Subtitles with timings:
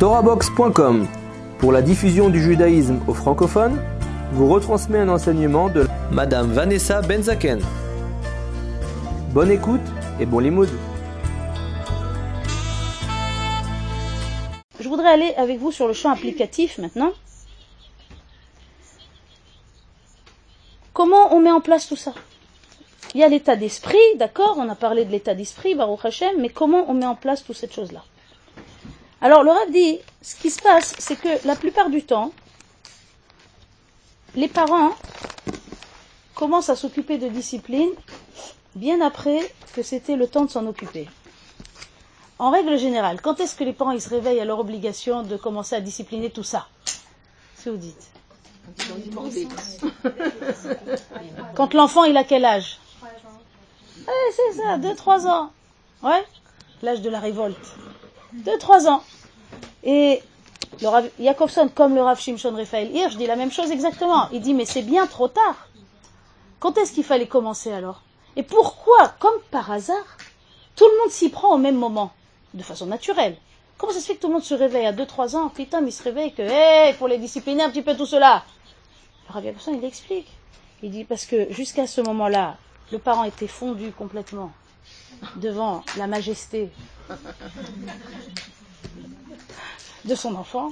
[0.00, 1.06] Torabox.com
[1.58, 3.78] pour la diffusion du judaïsme aux francophones
[4.32, 7.60] vous retransmet un enseignement de Madame Vanessa Benzaken.
[9.34, 9.82] Bonne écoute
[10.18, 10.70] et bon limoud.
[14.80, 17.12] Je voudrais aller avec vous sur le champ applicatif maintenant.
[20.94, 22.14] Comment on met en place tout ça?
[23.14, 26.48] Il y a l'état d'esprit, d'accord On a parlé de l'état d'esprit, Baruch Hashem, mais
[26.48, 28.02] comment on met en place toute cette chose-là
[29.22, 32.32] Alors le Rav dit, ce qui se passe, c'est que la plupart du temps,
[34.34, 34.92] les parents
[36.34, 37.90] commencent à s'occuper de discipline
[38.74, 41.06] bien après que c'était le temps de s'en occuper.
[42.38, 45.36] En règle générale, quand est-ce que les parents ils se réveillent à leur obligation de
[45.36, 46.66] commencer à discipliner tout ça?
[47.62, 48.08] Que vous dites?
[51.54, 52.78] Quand l'enfant il a quel âge?
[53.98, 55.50] Eh, c'est ça, 2-3 ans.
[56.02, 56.24] Ouais?
[56.82, 57.76] L'âge de la révolte.
[58.36, 59.02] 2-3 ans.
[59.84, 60.22] Et
[60.80, 64.28] le Rav Jacobson, comme le Rav Shimshon Raphaël je dis la même chose exactement.
[64.32, 65.68] Il dit, mais c'est bien trop tard.
[66.58, 68.02] Quand est-ce qu'il fallait commencer alors?
[68.36, 70.16] Et pourquoi, comme par hasard,
[70.76, 72.12] tout le monde s'y prend au même moment,
[72.54, 73.36] de façon naturelle
[73.76, 75.92] Comment ça se fait que tout le monde se réveille à 2-3 ans, putain, il
[75.92, 78.44] se réveille que, hé, pour les discipliner un petit peu tout cela
[79.28, 80.28] Le Rav Jacobson, il explique.
[80.82, 82.56] Il dit, parce que jusqu'à ce moment-là,
[82.92, 84.52] le parent était fondu complètement
[85.36, 86.70] devant la majesté
[90.04, 90.70] de son enfant.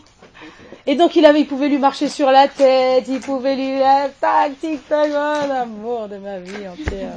[0.87, 3.81] Et donc il avait, il pouvait lui marcher sur la tête, il pouvait lui,
[4.21, 7.17] tac, tic, tac, oh, l'amour de ma vie entière.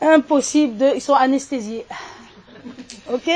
[0.00, 1.86] Impossible de, ils sont anesthésiés.
[3.12, 3.28] Ok?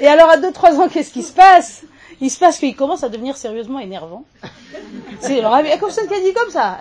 [0.00, 1.82] Et alors à 2-3 ans, qu'est-ce qui se passe?
[2.20, 4.24] Il se passe qu'il commence à devenir sérieusement énervant.
[5.20, 6.78] C'est le Rabbi Jacobson qui a dit comme ça.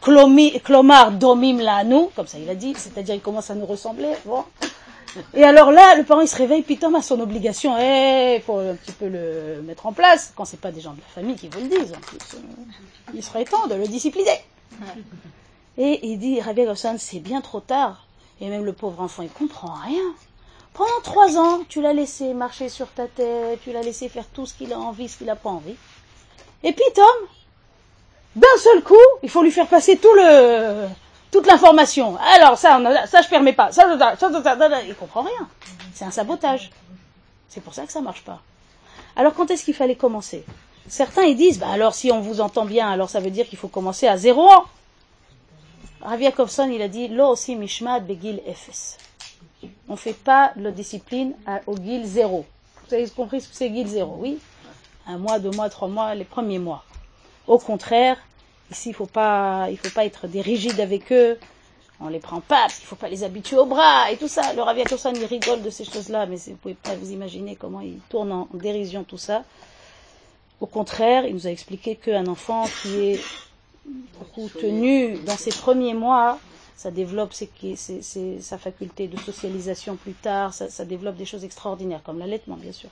[0.00, 4.12] Klomar domim la nous, comme ça il a dit, c'est-à-dire il commence à nous ressembler.
[4.24, 4.44] Bon.
[5.34, 8.74] Et alors là, le parent il se réveille, putain, à son obligation, il faut un
[8.74, 11.48] petit peu le mettre en place, quand c'est pas des gens de la famille qui
[11.48, 11.92] vous le disent.
[11.92, 12.38] En plus, euh,
[13.14, 14.40] il serait temps de le discipliner.
[15.76, 18.06] Et il dit, Rabbi Gossan, c'est bien trop tard.
[18.40, 20.14] Et même le pauvre enfant, il comprend rien.
[20.72, 24.44] Pendant trois ans, tu l'as laissé marcher sur ta tête, tu l'as laissé faire tout
[24.44, 25.76] ce qu'il a envie, ce qu'il n'a pas envie.
[26.64, 27.04] Et puis Tom,
[28.34, 30.88] d'un seul coup, il faut lui faire passer tout le,
[31.34, 32.16] toute l'information.
[32.36, 33.72] Alors ça, on a, ça je permets pas.
[33.72, 35.48] Ça, ça, ça, ça, il comprend rien.
[35.92, 36.70] C'est un sabotage.
[37.48, 38.40] C'est pour ça que ça marche pas.
[39.16, 40.44] Alors quand est-ce qu'il fallait commencer?
[40.86, 43.58] Certains ils disent, bah alors si on vous entend bien, alors ça veut dire qu'il
[43.58, 44.66] faut commencer à zéro ans.
[46.02, 48.96] Ravi Jacobson, il a dit, lo aussi mishmat begil efes.
[49.88, 51.32] On fait pas la discipline
[51.66, 52.44] au gil zéro.
[52.86, 54.38] Vous avez compris ce que c'est gil zéro, oui
[55.08, 56.84] Un mois, deux mois, trois mois, les premiers mois.
[57.48, 58.18] Au contraire,
[58.74, 61.38] Ici, il ne faut pas, il faut pas être des rigides avec eux.
[62.00, 64.26] On les prend pas parce qu'il ne faut pas les habituer au bras et tout
[64.26, 64.52] ça.
[64.52, 67.80] Le Rav Yatossan, il rigole de ces choses-là, mais vous pouvez pas vous imaginer comment
[67.80, 69.44] il tourne en dérision tout ça.
[70.60, 73.20] Au contraire, il nous a expliqué qu'un enfant qui est
[74.18, 76.40] beaucoup tenu dans ses premiers mois,
[76.76, 82.18] ça développe sa faculté de socialisation plus tard, ça, ça développe des choses extraordinaires, comme
[82.18, 82.90] l'allaitement, bien sûr.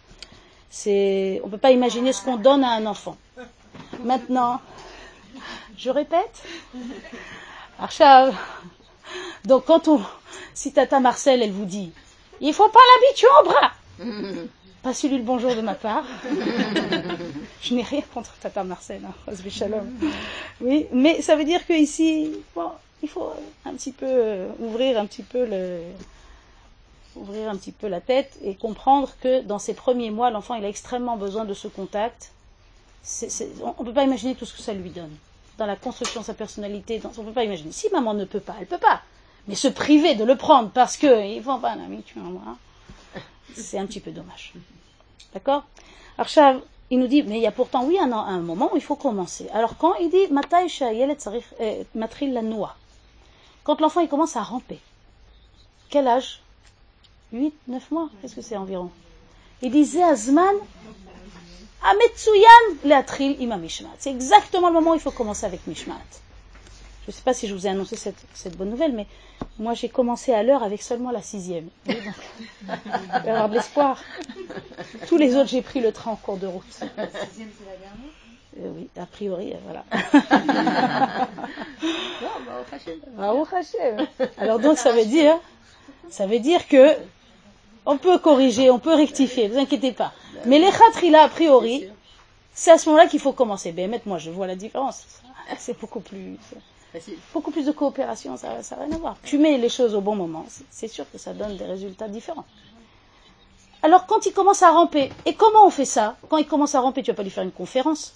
[0.86, 3.16] On ne peut pas imaginer ce qu'on donne à un enfant.
[4.04, 4.60] Maintenant,
[5.76, 6.42] je répète.
[9.44, 10.00] Donc quand on,
[10.54, 11.92] si Tata Marcel, elle vous dit,
[12.40, 13.72] il faut pas l'habituer au bras.
[14.82, 16.04] Pas celui le bonjour de ma part.
[17.62, 19.14] Je n'ai rien contre Tata Marcel, hein,
[20.60, 22.70] Oui, mais ça veut dire que ici, bon,
[23.02, 23.32] il faut
[23.64, 25.82] un petit peu euh, ouvrir un petit peu le,
[27.16, 30.64] ouvrir un petit peu la tête et comprendre que dans ces premiers mois, l'enfant il
[30.64, 32.32] a extrêmement besoin de ce contact.
[33.62, 35.14] On ne peut pas imaginer tout ce que ça lui donne
[35.58, 37.00] dans la construction de sa personnalité.
[37.04, 37.72] On ne peut pas imaginer.
[37.72, 39.02] Si maman ne peut pas, elle ne peut pas.
[39.48, 42.56] Mais se priver de le prendre parce que ils vont pas un ami, tu vois,
[43.54, 44.52] c'est un petit peu dommage.
[45.34, 45.64] D'accord?
[46.16, 46.60] Archav,
[46.90, 49.48] il nous dit, mais il y a pourtant, oui, un, moment où il faut commencer.
[49.52, 50.28] Alors quand il dit,
[52.42, 52.76] noix,
[53.64, 54.78] quand l'enfant il commence à ramper,
[55.90, 56.40] quel âge?
[57.32, 58.10] 8, 9 mois?
[58.20, 58.90] Qu'est-ce que c'est environ?
[59.62, 60.54] Il dit, Azman
[63.98, 65.94] C'est exactement le moment où il faut commencer avec mishmat.
[67.04, 69.06] Je ne sais pas si je vous ai annoncé cette, cette bonne nouvelle, mais
[69.58, 71.68] moi j'ai commencé à l'heure avec seulement la sixième.
[71.88, 72.14] Oui, donc,
[73.24, 74.00] il avoir de l'espoir.
[75.08, 76.80] Tous les autres, j'ai pris le train en cours de route.
[76.96, 78.12] La sixième, c'est la dernière?
[78.60, 79.84] Euh, Oui, a priori, euh, voilà.
[84.38, 85.36] Alors donc ça veut dire,
[86.08, 86.94] ça veut dire que
[87.86, 90.12] on peut corriger, on peut rectifier, ne vous inquiétez pas.
[90.46, 91.88] Mais les khatrila, a priori,
[92.54, 93.72] c'est à ce moment-là qu'il faut commencer.
[93.72, 95.04] Ben, moi, je vois la différence.
[95.58, 96.38] C'est beaucoup plus,
[97.32, 99.16] beaucoup plus de coopération, ça n'a rien à voir.
[99.22, 102.44] Tu mets les choses au bon moment, c'est sûr que ça donne des résultats différents.
[103.82, 106.16] alors quand il commence à ramper, et comment on fait ça?
[106.28, 108.14] Quand il commence à ramper, tu vas pas lui faire une conférence.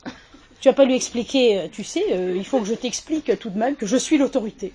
[0.60, 3.50] Tu vas pas lui expliquer, euh, tu sais, euh, il faut que je t'explique tout
[3.50, 4.72] de même que je suis l'autorité.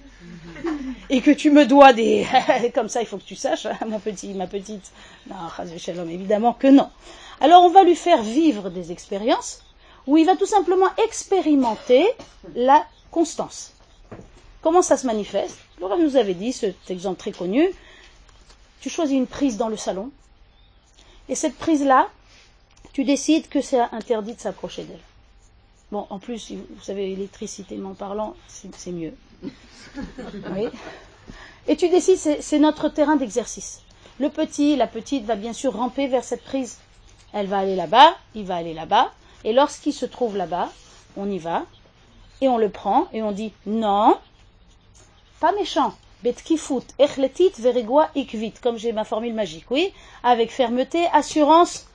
[1.11, 2.25] Et que tu me dois des...
[2.73, 4.91] Comme ça, il faut que tu saches, hein, mon petit, ma petite.
[5.29, 5.35] Non,
[5.77, 6.89] Shalom, évidemment que non.
[7.39, 9.61] Alors on va lui faire vivre des expériences
[10.07, 12.07] où il va tout simplement expérimenter
[12.55, 13.73] la constance.
[14.61, 15.57] Comment ça se manifeste?
[15.79, 17.67] Laura nous avait dit cet exemple très connu.
[18.79, 20.11] Tu choisis une prise dans le salon,
[21.29, 22.09] et cette prise-là,
[22.93, 24.99] tu décides que c'est interdit de s'approcher d'elle.
[25.91, 29.13] Bon, en plus, vous savez, électricitément parlant, c'est mieux.
[30.55, 30.67] Oui.
[31.67, 33.81] Et tu décides, c'est notre terrain d'exercice.
[34.19, 36.77] Le petit, la petite va bien sûr ramper vers cette prise.
[37.33, 39.11] Elle va aller là-bas, il va aller là-bas,
[39.43, 40.69] et lorsqu'il se trouve là-bas,
[41.17, 41.63] on y va,
[42.41, 44.17] et on le prend, et on dit non,
[45.39, 45.93] pas méchant,
[46.23, 49.93] betkifut, echletit, verigua, ikvit, comme j'ai ma formule magique, oui,
[50.23, 51.87] avec fermeté, assurance,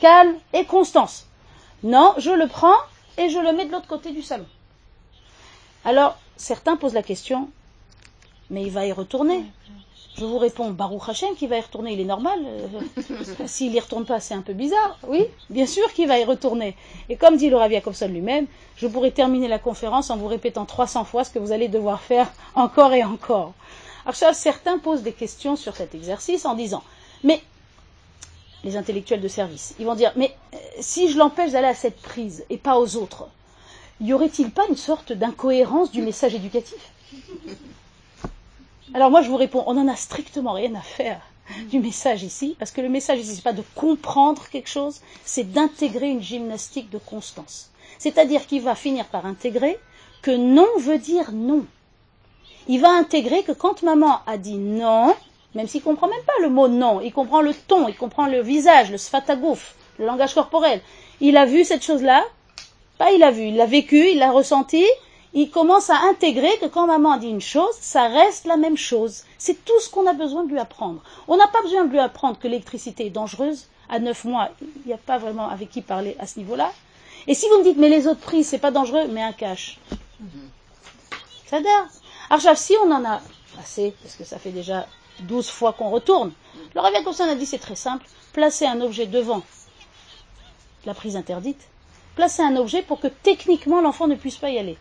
[0.00, 1.26] calme et constance.
[1.82, 2.76] Non, je le prends
[3.18, 4.46] et je le mets de l'autre côté du salon.
[5.84, 7.48] Alors, certains posent la question,
[8.50, 9.44] mais il va y retourner.
[10.16, 12.38] Je vous réponds, Baruch Hashem qui va y retourner, il est normal.
[12.46, 14.96] Euh, s'il n'y retourne pas, c'est un peu bizarre.
[15.08, 16.76] Oui, bien sûr qu'il va y retourner.
[17.08, 18.46] Et comme dit Rav Jacobson lui-même,
[18.76, 22.00] je pourrais terminer la conférence en vous répétant 300 fois ce que vous allez devoir
[22.00, 23.54] faire encore et encore.
[24.06, 26.84] Alors certains posent des questions sur cet exercice en disant,
[27.24, 27.42] mais
[28.62, 32.00] les intellectuels de service, ils vont dire, mais euh, si je l'empêche d'aller à cette
[32.00, 33.28] prise et pas aux autres,
[34.00, 36.90] y aurait-il pas une sorte d'incohérence du message éducatif?
[38.92, 41.20] Alors moi je vous réponds, on n'en a strictement rien à faire
[41.70, 45.52] du message ici, parce que le message ici, n'est pas de comprendre quelque chose, c'est
[45.52, 47.70] d'intégrer une gymnastique de constance.
[47.98, 49.78] C'est-à-dire qu'il va finir par intégrer
[50.22, 51.66] que non veut dire non.
[52.66, 55.14] Il va intégrer que quand maman a dit non,
[55.54, 58.40] même s'il comprend même pas le mot non, il comprend le ton, il comprend le
[58.40, 60.80] visage, le sfatagouf, le langage corporel.
[61.20, 62.24] Il a vu cette chose-là,
[62.98, 64.84] pas il a vu, il l'a vécu, il l'a ressenti,
[65.32, 69.24] il commence à intégrer que quand maman dit une chose, ça reste la même chose.
[69.36, 71.02] C'est tout ce qu'on a besoin de lui apprendre.
[71.26, 73.66] On n'a pas besoin de lui apprendre que l'électricité est dangereuse.
[73.88, 76.72] À neuf mois, il n'y a pas vraiment avec qui parler à ce niveau-là.
[77.26, 79.78] Et si vous me dites, mais les autres prix, c'est pas dangereux, mais un cash.
[81.46, 81.86] Ça dare.
[82.30, 83.20] Alors, si on en a
[83.60, 84.86] assez, parce que ça fait déjà
[85.20, 86.32] douze fois qu'on retourne,
[86.74, 89.42] le Rav on a dit, c'est très simple, placer un objet devant
[90.86, 91.68] la prise interdite,
[92.14, 94.76] placer un objet pour que techniquement l'enfant ne puisse pas y aller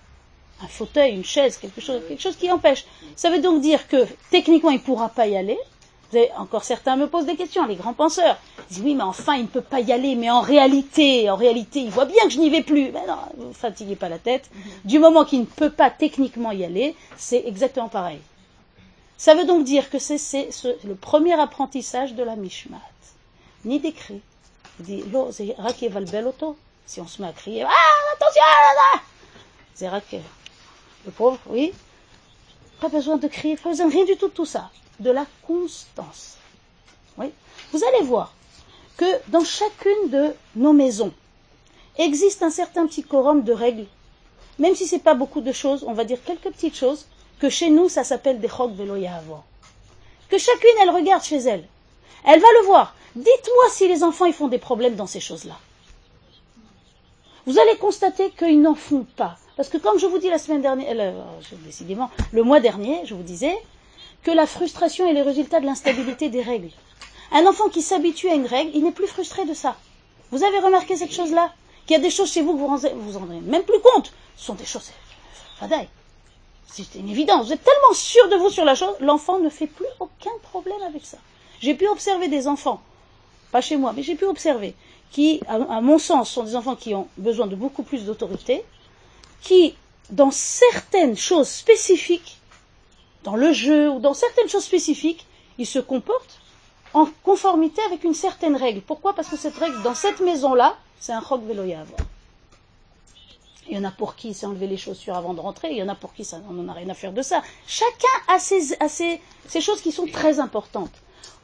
[0.63, 2.85] un fauteuil, une chaise, quelque chose, quelque chose qui empêche.
[3.15, 5.57] Ça veut donc dire que techniquement il ne pourra pas y aller.
[6.37, 8.37] Encore certains me posent des questions, les grands penseurs.
[8.69, 11.35] Ils disent oui, mais enfin il ne peut pas y aller, mais en réalité, en
[11.35, 12.91] réalité, il voit bien que je n'y vais plus.
[12.91, 14.49] Mais non, fatiguez pas la tête.
[14.85, 18.19] Du moment qu'il ne peut pas techniquement y aller, c'est exactement pareil.
[19.17, 20.49] Ça veut donc dire que c'est
[20.83, 22.77] le premier apprentissage de la Mishmat.
[23.65, 24.21] Ni cris.
[24.79, 25.03] Il dit,
[26.85, 27.69] si on se met à crier, ah,
[28.15, 28.41] attention,
[29.73, 29.89] c'est
[31.05, 31.73] le pauvre, oui.
[32.79, 34.69] Pas besoin de crier, pas besoin rien du tout de tout ça.
[34.99, 36.37] De la constance.
[37.17, 37.31] Oui.
[37.71, 38.33] Vous allez voir
[38.97, 41.11] que dans chacune de nos maisons
[41.97, 43.87] existe un certain petit quorum de règles.
[44.59, 47.07] Même si ce n'est pas beaucoup de choses, on va dire quelques petites choses,
[47.39, 49.43] que chez nous, ça s'appelle des chok avant.
[50.29, 51.67] Que chacune, elle regarde chez elle.
[52.25, 52.95] Elle va le voir.
[53.15, 55.57] Dites-moi si les enfants, ils font des problèmes dans ces choses-là.
[57.45, 59.37] Vous allez constater qu'ils n'en font pas.
[59.57, 61.21] Parce que comme je vous dis la semaine dernière, euh,
[61.65, 63.55] décidément, le mois dernier, je vous disais
[64.23, 66.69] que la frustration est le résultat de l'instabilité des règles.
[67.31, 69.75] Un enfant qui s'habitue à une règle, il n'est plus frustré de ça.
[70.31, 71.51] Vous avez remarqué cette chose-là?
[71.85, 74.13] Qu'il y a des choses chez vous que vous ne vous rendrez même plus compte.
[74.37, 74.91] Ce sont des choses
[75.59, 75.89] fadailles.
[76.67, 77.43] C'est évident.
[77.43, 80.81] Vous êtes tellement sûr de vous sur la chose, l'enfant ne fait plus aucun problème
[80.87, 81.17] avec ça.
[81.59, 82.81] J'ai pu observer des enfants,
[83.51, 84.75] pas chez moi, mais j'ai pu observer,
[85.13, 88.65] qui, à mon sens, sont des enfants qui ont besoin de beaucoup plus d'autorité,
[89.41, 89.75] qui,
[90.09, 92.39] dans certaines choses spécifiques,
[93.23, 95.27] dans le jeu ou dans certaines choses spécifiques,
[95.59, 96.39] il se comporte
[96.95, 98.81] en conformité avec une certaine règle.
[98.81, 99.13] Pourquoi?
[99.13, 101.87] Parce que cette règle, dans cette maison-là, c'est un roc veloyav.
[103.69, 105.83] Il y en a pour qui c'est enlever les chaussures avant de rentrer, il y
[105.83, 107.43] en a pour qui ça, on n'en a rien à faire de ça.
[107.67, 108.75] Chacun a ses,
[109.47, 110.91] ses choses qui sont très importantes.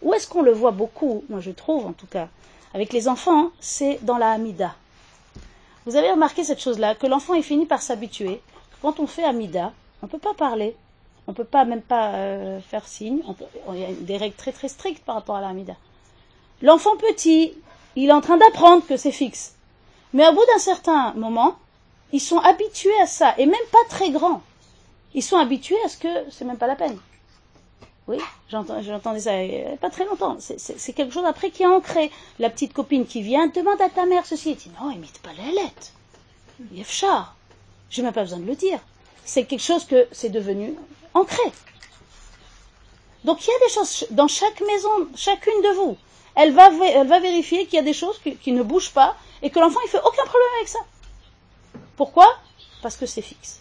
[0.01, 2.29] Où est-ce qu'on le voit beaucoup, moi je trouve en tout cas,
[2.73, 4.75] avec les enfants, c'est dans la Hamida.
[5.85, 8.41] Vous avez remarqué cette chose-là, que l'enfant est fini par s'habituer.
[8.81, 10.75] Quand on fait Amida, on ne peut pas parler,
[11.27, 13.21] on ne peut pas même pas euh, faire signe.
[13.73, 15.73] il y a des règles très très strictes par rapport à l'Amida.
[16.61, 17.53] L'enfant petit,
[17.95, 19.55] il est en train d'apprendre que c'est fixe.
[20.13, 21.55] Mais au bout d'un certain moment,
[22.11, 24.41] ils sont habitués à ça, et même pas très grands.
[25.13, 26.97] Ils sont habitués à ce que c'est même pas la peine.
[28.09, 28.17] Oui,
[28.49, 30.37] j'entendais ça a pas très longtemps.
[30.39, 32.09] C'est quelque chose après qui est ancré.
[32.39, 34.49] La petite copine qui vient demande à ta mère ceci.
[34.49, 35.91] Elle dit non, imite pas la lettre.
[36.71, 37.35] Yefchar.
[37.91, 38.79] Je n'ai même pas besoin de le dire.
[39.25, 40.73] C'est quelque chose que c'est devenu
[41.13, 41.43] ancré.
[43.25, 45.95] Donc il y a des choses dans chaque maison, chacune de vous.
[46.33, 49.51] Elle va, elle va vérifier qu'il y a des choses qui, ne bougent pas et
[49.51, 50.79] que l'enfant il fait aucun problème avec ça.
[51.95, 52.27] Pourquoi?
[52.81, 53.59] Parce que c'est fixe.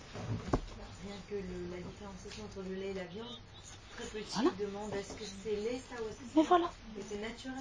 [6.35, 6.71] Mais voilà.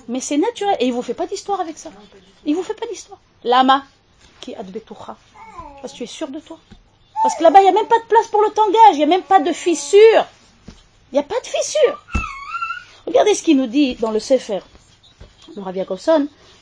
[0.07, 0.77] Mais c'est naturel.
[0.79, 1.91] Et il vous fait pas d'histoire avec ça.
[2.45, 3.19] Il vous fait pas d'histoire.
[3.43, 3.83] Lama
[4.41, 5.17] qui adbetoucha.
[5.81, 6.59] Parce que tu es sûr de toi.
[7.23, 9.03] Parce que là-bas, il n'y a même pas de place pour le tangage, il n'y
[9.03, 10.25] a même pas de fissure.
[11.11, 12.03] Il n'y a pas de fissure.
[13.05, 14.59] Regardez ce qu'il nous dit dans le Sefer.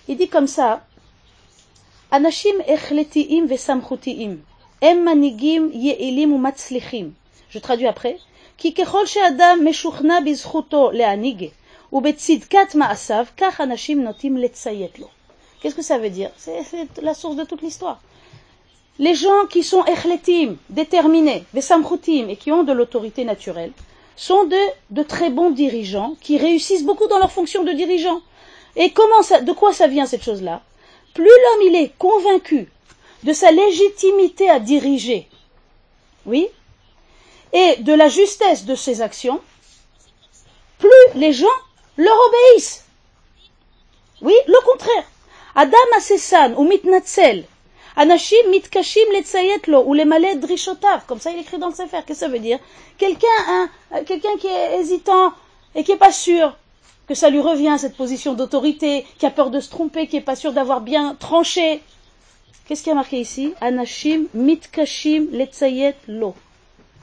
[0.08, 0.86] Il dit comme ça.
[7.50, 8.20] Je traduis après.
[8.59, 11.49] כי ככל שאדם משוכנע בזכותו להנהיג
[11.93, 15.09] ובצדקת מעשיו, כך אנשים נוטים לציית לו.
[15.61, 18.01] Qu'est-ce que ça veut dire C'est la source de toute l'histoire.
[18.99, 23.73] Les gens qui sont echletim, déterminés, vesamchutim, et qui ont de l'autorité naturelle,
[24.17, 28.21] sont de, très bons dirigeants qui réussissent beaucoup dans leur fonction de dirigeant.
[28.77, 30.63] Et comment ça, de quoi ça vient cette chose-là
[31.15, 32.69] Plus l'homme il est convaincu
[33.23, 35.27] de sa légitimité à diriger,
[36.27, 36.49] oui,
[37.54, 39.40] et de la justesse de ses actions,
[40.78, 41.48] plus les gens
[41.98, 42.86] leur obéissent.
[44.22, 45.04] Oui, le contraire.
[45.56, 47.46] Adam asessan ou mitnatzel,
[47.98, 49.08] Anashim mitkashim
[49.68, 51.06] lo ou les malais drishotav.
[51.08, 52.00] Comme ça, il écrit dans le Sefer.
[52.06, 52.60] Qu'est-ce que ça veut dire?
[52.98, 55.32] Quelqu'un qui est hésitant
[55.74, 56.58] et qui n'est pas sûr
[57.08, 60.22] que ça lui revient, cette position d'autorité, qui a peur de se tromper, qui n'est
[60.22, 61.82] pas sûr d'avoir bien tranché.
[62.68, 63.54] Qu'est-ce qui a marqué ici?
[63.62, 65.28] Anashim mitkashim
[66.08, 66.36] lo.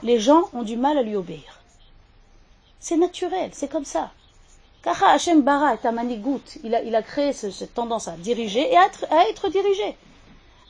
[0.03, 1.61] Les gens ont du mal à lui obéir.
[2.81, 4.11] C'est naturel, c'est comme ça.
[4.83, 6.43] Kacha Hashem bara est un manigout.
[6.65, 9.97] Il a, il créé cette tendance à diriger et à être dirigé.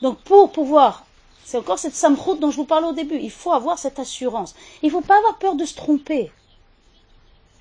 [0.01, 1.05] Donc pour pouvoir,
[1.43, 4.53] c'est encore cette samchout dont je vous parlais au début, il faut avoir cette assurance.
[4.81, 6.31] Il ne faut pas avoir peur de se tromper.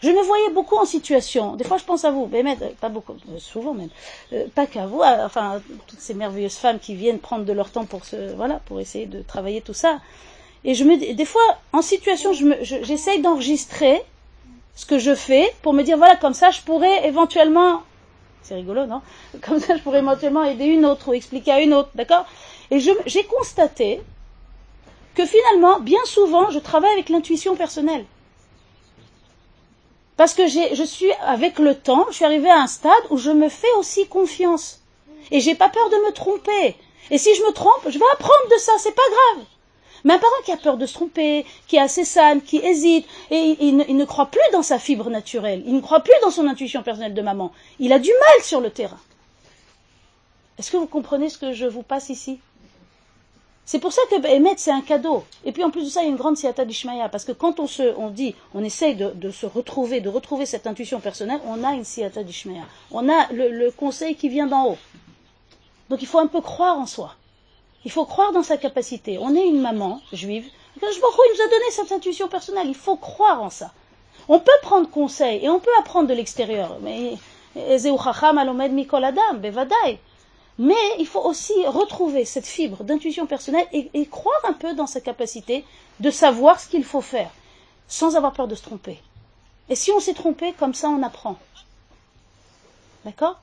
[0.00, 3.12] Je me voyais beaucoup en situation, des fois je pense à vous, mais pas beaucoup,
[3.12, 3.88] euh, souvent même,
[4.32, 7.84] euh, pas qu'à vous, enfin toutes ces merveilleuses femmes qui viennent prendre de leur temps
[7.84, 10.00] pour se, voilà, pour essayer de travailler tout ça.
[10.64, 11.42] Et je me, des fois
[11.72, 14.02] en situation, j'essaye d'enregistrer
[14.74, 17.82] ce que je fais pour me dire voilà comme ça je pourrais éventuellement
[18.42, 19.00] c'est rigolo, non?
[19.40, 22.26] Comme ça, je pourrais éventuellement aider une autre ou expliquer à une autre, d'accord?
[22.70, 24.02] Et j'ai constaté
[25.14, 28.04] que finalement, bien souvent, je travaille avec l'intuition personnelle.
[30.16, 33.30] Parce que je suis, avec le temps, je suis arrivée à un stade où je
[33.30, 34.80] me fais aussi confiance.
[35.30, 36.76] Et j'ai pas peur de me tromper.
[37.10, 39.44] Et si je me trompe, je vais apprendre de ça, c'est pas grave.
[40.04, 43.06] Mais un parent qui a peur de se tromper, qui est assez sale, qui hésite,
[43.30, 46.46] et il, ne, croit plus dans sa fibre naturelle, il ne croit plus dans son
[46.48, 48.98] intuition personnelle de maman, il a du mal sur le terrain.
[50.58, 52.40] Est-ce que vous comprenez ce que je vous passe ici?
[53.64, 54.16] C'est pour ça que
[54.56, 55.24] c'est un cadeau.
[55.44, 57.08] Et puis en plus de ça, il y a une grande siata d'Ishmaïa.
[57.08, 60.98] Parce que quand on se, dit, on essaye de, se retrouver, de retrouver cette intuition
[60.98, 62.64] personnelle, on a une siata d'Ishmaïa.
[62.90, 64.78] On a le conseil qui vient d'en haut.
[65.88, 67.14] Donc il faut un peu croire en soi.
[67.84, 69.18] Il faut croire dans sa capacité.
[69.18, 70.46] On est une maman juive.
[70.76, 72.68] Il nous a donné cette intuition personnelle.
[72.68, 73.72] Il faut croire en ça.
[74.28, 76.78] On peut prendre conseil et on peut apprendre de l'extérieur.
[76.80, 77.14] Mais
[80.58, 85.00] mais il faut aussi retrouver cette fibre d'intuition personnelle et, croire un peu dans sa
[85.00, 85.64] capacité
[86.00, 87.30] de savoir ce qu'il faut faire,
[87.88, 89.00] sans avoir peur de se tromper.
[89.68, 91.36] Et si on s'est trompé, comme ça on apprend.
[93.04, 93.40] D'accord?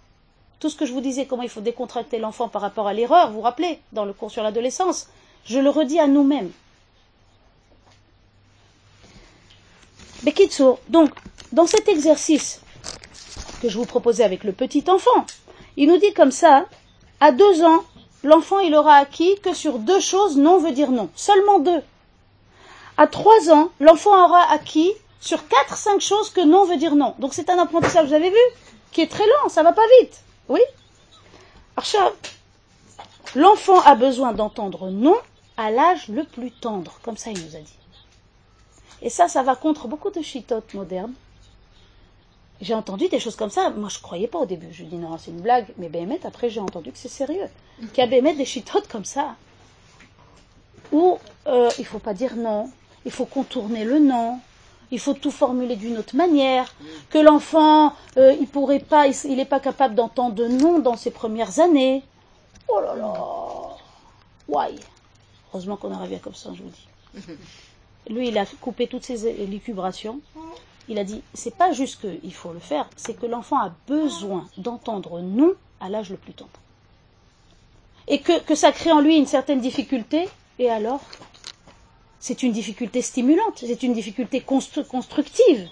[0.60, 3.30] Tout ce que je vous disais, comment il faut décontracter l'enfant par rapport à l'erreur,
[3.30, 5.08] vous vous rappelez, dans le cours sur l'adolescence,
[5.46, 6.52] je le redis à nous-mêmes.
[10.24, 11.12] Bekitsu, donc,
[11.54, 12.62] dans cet exercice
[13.62, 15.26] que je vous proposais avec le petit enfant,
[15.78, 16.66] il nous dit comme ça,
[17.22, 17.84] à deux ans,
[18.24, 21.82] l'enfant il aura acquis que sur deux choses non veut dire non, seulement deux.
[22.98, 27.16] À trois ans, l'enfant aura acquis sur quatre, cinq choses que non veut dire non.
[27.20, 28.36] Donc c'est un apprentissage, vous avez vu,
[28.92, 30.22] qui est très lent, ça va pas vite.
[30.50, 30.62] Oui
[33.36, 35.16] l'enfant a besoin d'entendre non
[35.58, 37.78] à l'âge le plus tendre, comme ça il nous a dit.
[39.02, 41.14] Et ça, ça va contre beaucoup de chitotes modernes.
[42.62, 43.70] J'ai entendu des choses comme ça.
[43.70, 44.68] Moi, je ne croyais pas au début.
[44.74, 45.68] Je lui dis non, c'est une blague.
[45.78, 47.48] Mais Béhémet, après, j'ai entendu que c'est sérieux.
[47.80, 49.36] Qu'il y a Béhémet des chitotes comme ça.
[50.92, 52.70] Où euh, il ne faut pas dire non.
[53.06, 54.40] Il faut contourner le non
[54.92, 56.74] il faut tout formuler d'une autre manière,
[57.10, 61.12] que l'enfant, euh, il pourrait pas, il n'est pas capable d'entendre de non dans ses
[61.12, 62.04] premières années.
[62.68, 63.14] Oh là là,
[64.48, 64.76] why?
[65.52, 67.22] Heureusement qu'on arrive comme ça, je vous dis.
[68.14, 70.20] Lui, il a coupé toutes ses élucubrations.
[70.88, 74.48] il a dit, c'est pas juste qu'il faut le faire, c'est que l'enfant a besoin
[74.58, 76.50] d'entendre non à l'âge le plus tendre.
[78.08, 80.28] Et que, que ça crée en lui une certaine difficulté,
[80.58, 81.02] et alors?
[82.20, 85.70] C'est une difficulté stimulante, c'est une difficulté constructive.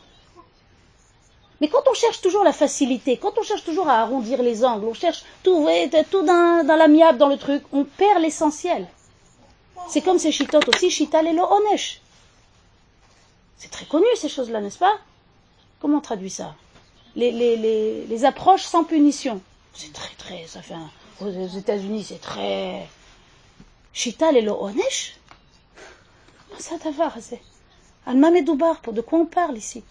[1.59, 4.85] Mais quand on cherche toujours la facilité, quand on cherche toujours à arrondir les angles,
[4.85, 8.87] on cherche tout, dans, dans l'amiable, dans le truc, on perd l'essentiel.
[9.89, 12.01] C'est comme ces chitotes aussi, chital et onesh.
[13.57, 14.97] C'est très connu ces choses-là, n'est-ce pas?
[15.79, 16.55] Comment on traduit ça?
[17.15, 19.41] Les, approches sans punition.
[19.73, 20.75] C'est très, très, ça fait
[21.19, 22.87] aux États-Unis, c'est très.
[23.93, 25.15] Chital et onesh
[26.46, 26.46] Ça d'avoir, c'est.
[26.46, 26.46] Al-Mamedoubar,
[28.93, 29.83] de quoi on parle ici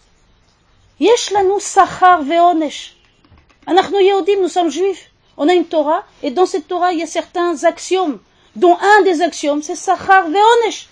[4.41, 5.11] nous sommes juifs.
[5.37, 8.19] On a une Torah, et dans cette Torah, il y a certains axiomes,
[8.55, 10.89] dont un des axiomes, c'est sachar ve'onesh.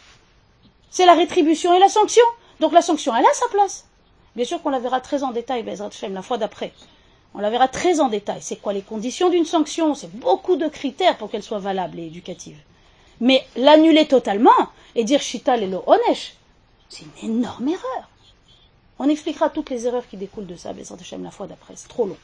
[0.91, 2.23] C'est la rétribution et la sanction.
[2.59, 3.85] Donc la sanction, elle a sa place.
[4.35, 6.73] Bien sûr qu'on la verra très en détail, la fois d'après.
[7.33, 8.39] On la verra très en détail.
[8.41, 9.95] C'est quoi les conditions d'une sanction?
[9.95, 12.57] C'est beaucoup de critères pour qu'elle soit valable et éducative.
[13.19, 14.51] Mais l'annuler totalement
[14.95, 16.35] et dire shital et lo onesh,
[16.89, 18.09] c'est une énorme erreur.
[18.97, 21.73] On expliquera toutes les erreurs qui découlent de ça, la fois d'après.
[21.75, 22.17] C'est trop long.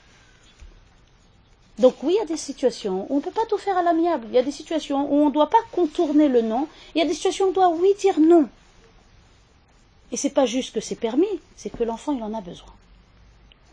[1.79, 3.83] Donc oui, il y a des situations où on ne peut pas tout faire à
[3.83, 4.27] l'amiable.
[4.29, 6.67] Il y a des situations où on ne doit pas contourner le non.
[6.95, 8.47] Il y a des situations où on doit oui dire non.
[10.11, 12.73] Et c'est pas juste que c'est permis, c'est que l'enfant il en a besoin.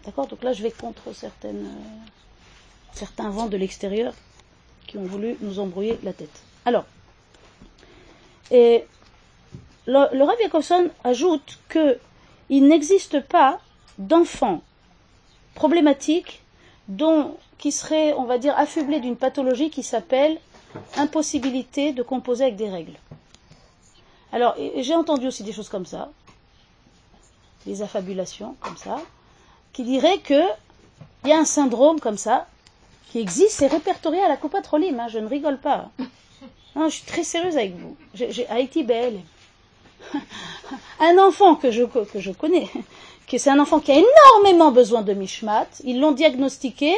[0.04, 0.26] D'accord?
[0.28, 2.06] Donc là je vais contre certaines, euh,
[2.92, 4.14] certains vents de l'extérieur
[4.86, 6.42] qui ont voulu nous embrouiller la tête.
[6.64, 6.84] Alors,
[8.50, 8.84] et
[9.86, 11.98] le, Rav Jacobson ajoute que
[12.50, 13.60] il n'existe pas
[13.98, 14.62] d'enfant
[15.54, 16.42] problématique
[17.58, 20.38] qui serait, on va dire, affublé d'une pathologie qui s'appelle
[20.96, 22.96] impossibilité de composer avec des règles.
[24.32, 26.10] Alors, j'ai entendu aussi des choses comme ça
[27.68, 29.00] des affabulations comme ça,
[29.72, 30.42] qui dirait que
[31.24, 32.46] il y a un syndrome comme ça
[33.10, 35.90] qui existe, c'est répertorié à la Coupa Trolim, hein, je ne rigole pas.
[36.84, 37.96] Je suis très sérieuse avec vous.
[38.14, 39.20] J'ai Haïti belle.
[41.00, 42.68] un enfant que je, que je connais,
[43.26, 46.94] que c'est un enfant qui a énormément besoin de mishmat, ils l'ont diagnostiqué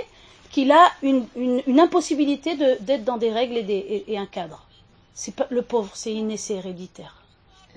[0.51, 4.66] qu'il a une, une, impossibilité d'être dans des règles et, des, et, un cadre.
[5.14, 7.14] C'est pas, le pauvre, c'est inné, c'est héréditaire.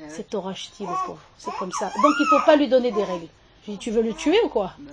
[0.09, 1.21] C'est Torachti, le pauvre.
[1.37, 1.85] C'est comme ça.
[1.85, 3.27] Donc il ne faut pas lui donner des règles.
[3.65, 4.71] Je dis, tu veux le tuer ou quoi?
[4.79, 4.91] Bah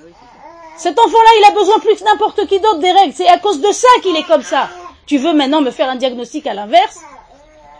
[0.76, 3.14] Cet enfant-là, il a besoin plus que n'importe qui d'autre des règles.
[3.14, 4.68] C'est à cause de ça qu'il est comme ça.
[5.10, 7.00] Tu veux maintenant me faire un diagnostic à l'inverse?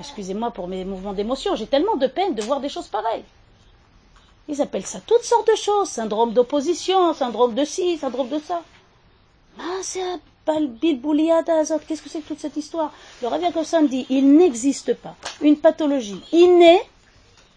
[0.00, 1.54] Excusez-moi pour mes mouvements d'émotion.
[1.54, 3.22] J'ai tellement de peine de voir des choses pareilles.
[4.48, 5.88] Ils appellent ça toutes sortes de choses.
[5.88, 8.62] Syndrome d'opposition, syndrome de ci, syndrome de ça.
[9.60, 12.92] Ah, c'est un Qu'est-ce que c'est que toute cette histoire?
[13.22, 16.80] Le Rav me dit il n'existe pas une pathologie innée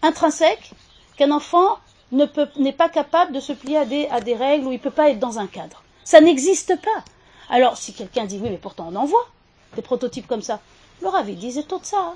[0.02, 0.70] intrinsèque
[1.16, 1.78] qu'un enfant
[2.12, 4.92] n'est pas capable de se plier à des, à des règles ou il ne peut
[4.92, 5.82] pas être dans un cadre.
[6.04, 7.04] Ça n'existe pas.
[7.50, 9.26] Alors, si quelqu'un dit oui, mais pourtant on en voit
[9.74, 10.60] des prototypes comme ça,
[11.02, 12.14] le Ravi disait tout ça.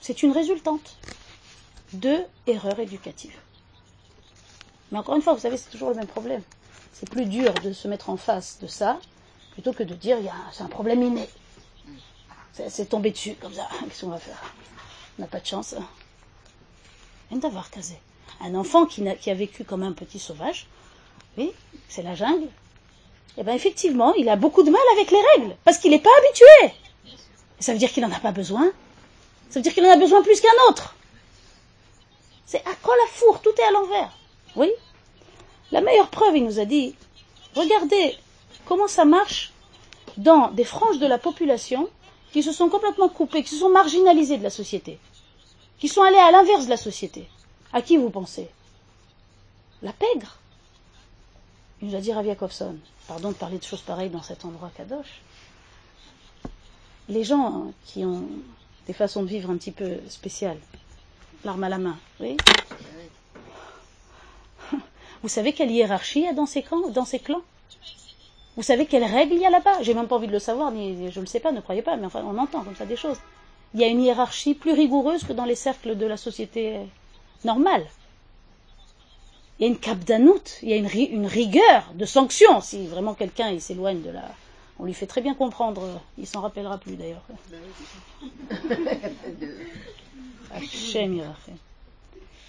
[0.00, 0.96] C'est une résultante
[1.92, 3.36] de erreurs éducatives.
[4.90, 6.42] Mais encore une fois, vous savez, c'est toujours le même problème.
[6.92, 8.98] C'est plus dur de se mettre en face de ça
[9.52, 10.18] plutôt que de dire
[10.52, 11.28] c'est un problème inné.
[12.52, 13.68] C'est tombé dessus comme ça.
[13.84, 14.40] Qu'est-ce qu'on va faire?
[15.18, 15.74] On n'a pas de chance.
[17.30, 17.98] D'avoir casé.
[18.42, 20.66] Un enfant qui a, vécu comme un petit sauvage,
[21.38, 21.50] oui,
[21.88, 22.48] c'est la jungle,
[23.38, 26.10] eh bien effectivement, il a beaucoup de mal avec les règles, parce qu'il n'est pas
[26.18, 26.76] habitué.
[27.58, 28.70] ça veut dire qu'il n'en a pas besoin.
[29.50, 30.94] Ça veut dire qu'il en a besoin plus qu'un autre.
[32.46, 34.12] C'est à quoi la four, tout est à l'envers.
[34.56, 34.70] Oui.
[35.70, 36.94] La meilleure preuve, il nous a dit,
[37.54, 38.16] regardez
[38.66, 39.52] comment ça marche
[40.16, 41.88] dans des franges de la population
[42.32, 44.98] qui se sont complètement coupées, qui se sont marginalisées de la société
[45.82, 47.26] qui sont allés à l'inverse de la société.
[47.72, 48.48] À qui vous pensez?
[49.82, 50.38] La pègre.
[51.82, 52.24] Il nous a dit Rav
[53.08, 55.20] pardon de parler de choses pareilles dans cet endroit kadosh.
[57.08, 58.22] Les gens qui ont
[58.86, 60.60] des façons de vivre un petit peu spéciales,
[61.44, 61.96] l'arme à la main,
[65.22, 67.42] Vous savez quelle hiérarchie il y a dans ces, camps, dans ces clans?
[68.56, 69.82] Vous savez quelles règles il y a là-bas?
[69.82, 71.82] J'ai même pas envie de le savoir, ni je ne le sais pas, ne croyez
[71.82, 73.18] pas, mais enfin on entend comme ça des choses.
[73.74, 76.78] Il y a une hiérarchie plus rigoureuse que dans les cercles de la société
[77.44, 77.86] normale.
[79.62, 83.56] Il y a une capdanoute, il y a une, rigueur de sanction si vraiment quelqu'un
[83.60, 84.24] s'éloigne de la.
[84.80, 87.22] On lui fait très bien comprendre, il s'en rappellera plus d'ailleurs.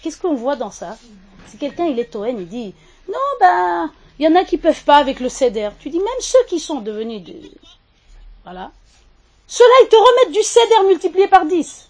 [0.02, 0.98] Qu'est-ce qu'on voit dans ça?
[1.46, 2.74] Si quelqu'un il est Toen, il dit
[3.06, 5.70] non ben il y en a qui peuvent pas avec le CEDER.
[5.78, 7.22] Tu dis même ceux qui sont devenus
[8.42, 8.72] voilà
[9.46, 11.88] ceux-là, ils te remettent du céder multiplié par 10.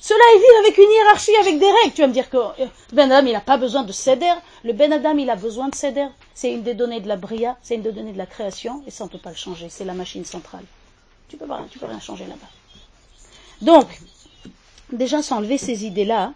[0.00, 1.92] Cela ils vivent avec une hiérarchie, avec des règles.
[1.94, 4.32] Tu vas me dire que euh, Ben Adam, il n'a pas besoin de céder.
[4.64, 6.06] Le Ben Adam, il a besoin de céder.
[6.34, 8.90] C'est une des données de la Bria, c'est une des données de la création, et
[8.90, 9.68] ça, on ne peut pas le changer.
[9.68, 10.64] C'est la machine centrale.
[11.28, 12.48] Tu peux pas, peux rien changer là-bas.
[13.60, 13.86] Donc,
[14.92, 16.32] déjà s'enlever ces idées-là,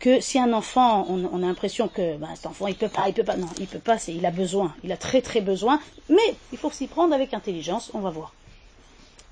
[0.00, 3.14] que si un enfant, on, a l'impression que ben, cet enfant, il peut pas, il
[3.14, 6.34] peut pas, non, il peut pas, il a besoin, il a très très besoin, mais
[6.52, 8.34] il faut s'y prendre avec intelligence, on va voir.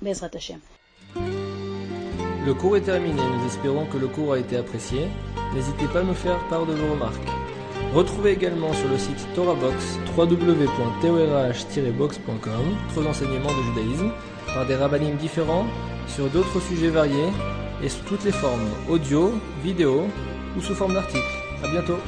[0.01, 0.61] Bezrat Hashem.
[2.45, 5.07] Le cours est terminé, nous espérons que le cours a été apprécié.
[5.55, 7.23] N'hésitez pas à nous faire part de vos remarques.
[7.95, 14.11] Retrouvez également sur le site TorahBox www.torah-box.com d'autres enseignements de judaïsme
[14.53, 15.67] par des rabbinim différents
[16.09, 17.31] sur d'autres sujets variés
[17.81, 20.09] et sous toutes les formes audio, vidéo
[20.57, 21.23] ou sous forme d'articles.
[21.63, 21.99] A bientôt